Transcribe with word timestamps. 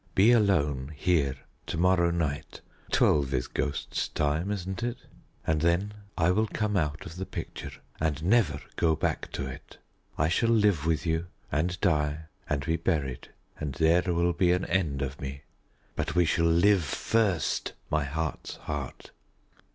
"Be 0.15 0.31
alone 0.31 0.93
here 0.97 1.35
to 1.67 1.77
morrow 1.77 2.09
night 2.09 2.61
twelve 2.91 3.35
is 3.35 3.45
ghost's 3.47 4.07
time, 4.07 4.49
isn't 4.49 4.81
it? 4.81 4.97
and 5.45 5.61
then 5.61 5.93
I 6.17 6.31
will 6.31 6.47
come 6.47 6.75
out 6.75 7.05
of 7.05 7.17
the 7.17 7.25
picture 7.27 7.73
and 7.99 8.23
never 8.23 8.59
go 8.77 8.95
back 8.95 9.31
to 9.33 9.45
it. 9.45 9.77
I 10.17 10.27
shall 10.27 10.49
live 10.49 10.87
with 10.87 11.05
you, 11.05 11.27
and 11.51 11.79
die, 11.81 12.21
and 12.49 12.65
be 12.65 12.77
buried, 12.77 13.27
and 13.59 13.73
there 13.75 14.01
will 14.11 14.33
be 14.33 14.51
an 14.53 14.65
end 14.65 15.03
of 15.03 15.21
me. 15.21 15.43
But 15.95 16.15
we 16.15 16.25
shall 16.25 16.47
live 16.49 16.83
first, 16.83 17.73
my 17.91 18.03
heart's 18.03 18.55
heart." 18.55 19.11